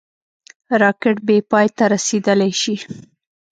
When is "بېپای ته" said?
1.27-1.83